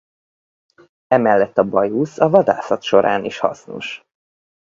[1.07, 4.05] Emellett a bajusz a vadászat során is hasznos.